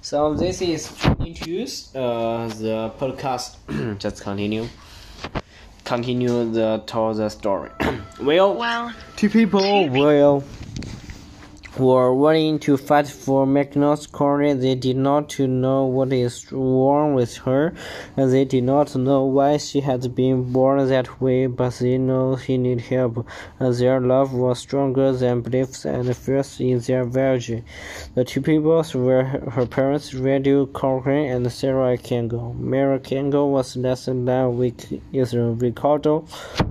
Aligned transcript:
So 0.00 0.34
this 0.34 0.62
is 0.62 0.92
introduce 1.20 1.94
uh, 1.94 2.48
the 2.58 2.92
podcast. 2.98 3.56
Just 3.98 4.22
continue. 4.22 4.68
Continue 5.84 6.50
the 6.52 6.82
tell 6.86 7.12
the 7.14 7.28
story. 7.28 7.70
well, 8.22 8.54
Well, 8.54 8.92
two 9.16 9.28
people 9.28 9.88
will 9.88 10.44
were 11.78 12.12
willing 12.12 12.58
to 12.60 12.76
fight 12.76 13.08
for 13.08 13.46
Magnus 13.46 14.06
Corey. 14.06 14.52
They 14.52 14.74
did 14.74 14.96
not 14.96 15.38
know 15.38 15.84
what 15.84 16.12
is 16.12 16.50
wrong 16.52 17.14
with 17.14 17.36
her, 17.38 17.74
they 18.16 18.44
did 18.44 18.64
not 18.64 18.94
know 18.96 19.24
why 19.24 19.56
she 19.58 19.80
had 19.80 20.14
been 20.14 20.52
born 20.52 20.86
that 20.88 21.20
way, 21.20 21.46
but 21.46 21.74
they 21.74 21.98
know 21.98 22.34
he 22.34 22.58
needed 22.58 22.84
help, 22.84 23.26
their 23.58 24.00
love 24.00 24.32
was 24.32 24.58
stronger 24.58 25.12
than 25.12 25.40
beliefs 25.40 25.84
and 25.84 26.16
fears 26.16 26.60
in 26.60 26.78
their 26.80 27.04
village. 27.04 27.62
The 28.14 28.24
two 28.24 28.40
people 28.42 28.84
were 28.94 29.24
her 29.24 29.66
parents, 29.66 30.14
Radio 30.14 30.66
Corcoran 30.66 31.30
and 31.30 31.52
Sarah 31.52 31.96
Kango. 31.96 32.58
Mary 32.58 32.98
Kango 33.00 33.50
was 33.50 33.76
less 33.76 34.06
than 34.06 34.28
a 34.28 34.50
week 34.50 35.00
is 35.12 35.34
Ricardo 35.34 36.26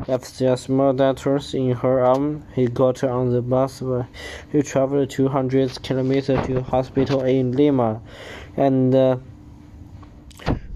left 0.08 0.40
their 0.40 0.56
small 0.58 0.94
daughters 0.94 1.54
in 1.54 1.72
her 1.72 2.04
arm. 2.04 2.44
He 2.54 2.68
got 2.68 3.04
on 3.04 3.32
the 3.32 3.42
bus 3.42 3.82
where 3.82 4.08
he 4.52 4.62
traveled 4.62 4.97
200 5.06 5.84
kilometers 5.84 6.46
to 6.48 6.62
hospital 6.62 7.22
in 7.22 7.52
Lima, 7.52 8.02
and 8.56 8.96
uh, 8.96 9.18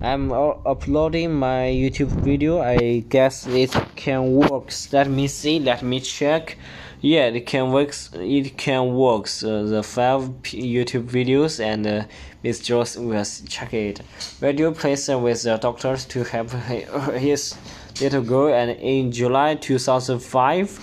I'm 0.03 0.31
uploading 0.31 1.33
my 1.35 1.69
YouTube 1.69 2.09
video. 2.23 2.59
I 2.59 3.05
guess 3.07 3.45
it 3.45 3.71
can 3.95 4.33
work. 4.33 4.71
Let 4.91 5.07
me 5.07 5.27
see. 5.27 5.59
Let 5.59 5.83
me 5.83 5.99
check. 5.99 6.57
Yeah, 7.01 7.27
it 7.27 7.45
can 7.45 7.71
work. 7.71 7.93
It 8.13 8.57
can 8.57 8.95
work. 8.95 9.27
Uh, 9.43 9.63
the 9.63 9.83
five 9.83 10.23
YouTube 10.43 11.07
videos 11.07 11.63
and 11.63 11.85
uh, 11.85 12.03
Miss 12.43 12.59
Jones 12.59 12.97
will 12.97 13.23
check 13.47 13.75
it. 13.75 14.01
Radio 14.41 14.71
plays 14.71 15.07
with 15.07 15.43
the 15.43 15.57
doctors 15.57 16.05
to 16.05 16.23
help 16.23 16.49
his 17.13 17.55
little 18.01 18.23
girl, 18.23 18.51
and 18.53 18.71
in 18.71 19.11
July 19.11 19.53
2005, 19.53 20.79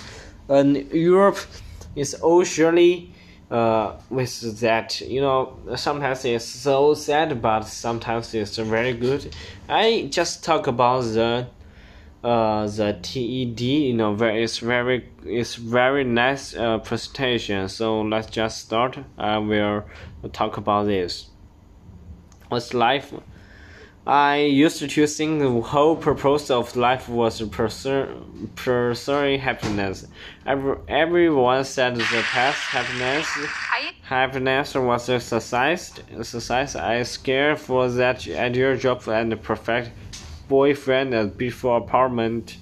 and 0.48 0.76
Europe 0.92 1.38
is 1.96 2.16
usually 2.22 3.12
uh, 3.50 3.96
with 4.10 4.60
that 4.60 5.00
you 5.00 5.20
know 5.20 5.56
sometimes 5.76 6.24
it's 6.24 6.44
so 6.44 6.94
sad 6.94 7.40
but 7.40 7.62
sometimes 7.62 8.34
it's 8.34 8.56
very 8.56 8.92
good. 8.92 9.34
I 9.68 10.08
just 10.10 10.44
talk 10.44 10.66
about 10.66 11.02
the 11.02 11.46
uh 12.24 12.66
the 12.66 12.98
ted 13.00 13.60
you 13.60 13.94
know 13.94 14.12
very 14.14 14.42
it's 14.42 14.58
very 14.58 15.08
it's 15.24 15.54
very 15.54 16.04
nice 16.04 16.54
uh, 16.54 16.78
presentation. 16.78 17.68
So 17.68 18.02
let's 18.02 18.28
just 18.28 18.60
start. 18.60 18.98
I 19.16 19.38
will 19.38 19.84
talk 20.32 20.56
about 20.56 20.86
this. 20.86 21.28
What's 22.48 22.74
life 22.74 23.12
I 24.08 24.36
used 24.38 24.78
to 24.88 25.06
think 25.06 25.40
the 25.40 25.60
whole 25.60 25.94
purpose 25.94 26.50
of 26.50 26.74
life 26.76 27.10
was 27.10 27.42
pursu- 27.42 28.08
pursuing 28.54 29.38
happiness. 29.38 30.06
Every, 30.46 30.76
everyone 30.88 31.62
said 31.64 31.96
the 31.96 32.22
past 32.32 32.58
happiness 32.58 33.26
happiness 34.04 34.74
was 34.74 35.10
a 35.10 35.20
success. 35.20 36.00
Success. 36.22 36.74
I 36.74 37.02
scared 37.02 37.58
for 37.60 37.90
that 37.90 38.26
ideal 38.26 38.78
job 38.78 39.06
and 39.08 39.42
perfect 39.42 39.90
boyfriend 40.48 41.12
and 41.12 41.36
beautiful 41.36 41.76
apartment. 41.76 42.56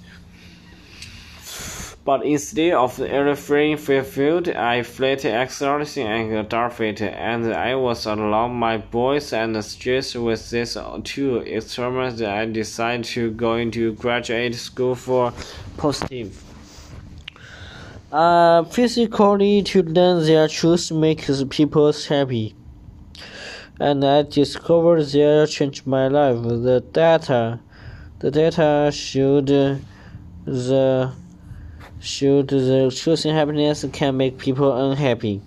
But 2.07 2.25
instead 2.25 2.71
of 2.71 3.01
everything 3.01 3.75
fulfilled, 3.75 4.47
I 4.47 4.81
felt 4.83 5.25
exhausting 5.25 6.07
and 6.07 6.47
defeated, 6.47 7.13
and 7.13 7.53
I 7.53 7.75
was 7.75 8.05
alone. 8.05 8.53
My 8.53 8.77
boys 8.77 9.33
and 9.33 9.61
stressed 9.61 10.15
with 10.15 10.49
this 10.49 10.77
two 11.03 11.39
experiments. 11.39 12.21
I 12.21 12.45
decided 12.45 13.03
to 13.07 13.31
go 13.31 13.55
into 13.55 13.91
graduate 13.95 14.55
school 14.55 14.95
for 14.95 15.33
positive. 15.75 16.41
Uh, 18.09 18.63
physically, 18.63 19.61
to 19.63 19.83
learn 19.83 20.25
their 20.25 20.47
truth 20.47 20.89
makes 20.93 21.43
people 21.49 21.91
happy. 21.91 22.55
And 23.81 24.05
I 24.05 24.21
discovered 24.21 25.03
there 25.07 25.45
changed 25.45 25.85
my 25.85 26.07
life. 26.07 26.41
The 26.41 26.79
data, 26.79 27.59
the 28.19 28.31
data 28.31 28.91
showed 28.93 29.47
the 30.45 31.11
showed 31.99 32.47
the 32.49 32.91
choosing 32.93 33.33
happiness 33.33 33.85
can 33.91 34.17
make 34.17 34.37
people 34.37 34.91
unhappy. 34.91 35.41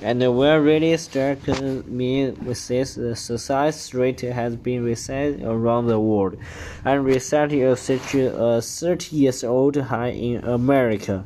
And 0.00 0.20
what 0.36 0.60
really 0.60 0.96
struck 0.96 1.46
me 1.88 2.30
with 2.30 2.68
this, 2.68 2.94
the 2.94 3.16
suicide 3.16 3.74
rate 3.94 4.20
has 4.20 4.54
been 4.54 4.84
reset 4.84 5.42
around 5.42 5.88
the 5.88 5.98
world, 5.98 6.36
and 6.84 7.04
reset 7.04 7.52
a 7.52 7.74
30, 7.74 8.26
a 8.26 8.62
30 8.62 9.16
years 9.16 9.42
old 9.42 9.74
high 9.74 10.10
in 10.10 10.44
America. 10.44 11.24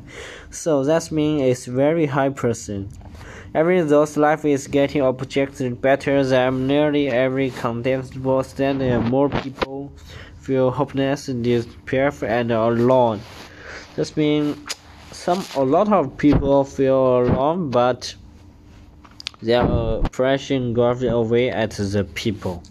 So 0.49 0.83
that 0.85 1.11
means 1.11 1.43
it's 1.43 1.65
very 1.67 2.07
high 2.07 2.29
person. 2.29 2.89
Every 3.53 3.79
those 3.81 4.17
life 4.17 4.43
is 4.43 4.65
getting 4.65 5.03
objected 5.03 5.79
better 5.79 6.23
than 6.25 6.65
nearly 6.65 7.09
every 7.09 7.51
contestable 7.51 8.43
standard 8.43 8.91
and 8.91 9.05
uh, 9.05 9.09
more 9.09 9.29
people 9.29 9.91
feel 10.39 10.71
hopeless, 10.71 11.27
despair 11.27 12.11
and 12.23 12.51
alone. 12.51 13.21
This 13.95 14.17
means 14.17 14.57
some 15.11 15.45
a 15.55 15.63
lot 15.63 15.91
of 15.93 16.17
people 16.17 16.63
feel 16.63 17.19
alone 17.19 17.69
but 17.69 18.15
they 19.41 19.53
are 19.53 20.01
pressing 20.09 20.73
goes 20.73 21.03
away 21.03 21.49
at 21.49 21.71
the 21.71 22.03
people. 22.15 22.63